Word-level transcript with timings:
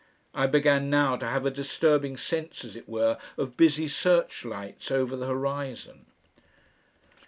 I 0.33 0.47
began 0.47 0.89
now 0.89 1.15
to 1.17 1.27
have 1.27 1.45
a 1.45 1.51
disturbing 1.51 2.17
sense 2.17 2.65
as 2.65 2.75
it 2.75 2.89
were 2.89 3.19
of 3.37 3.55
busy 3.55 3.87
searchlights 3.87 4.89
over 4.89 5.15
the 5.15 5.27
horizon.... 5.27 6.07